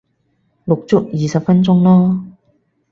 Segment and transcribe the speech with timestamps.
[0.65, 2.25] 錄足二十分鐘咯